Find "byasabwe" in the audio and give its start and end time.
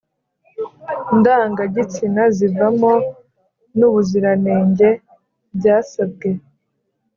5.57-6.29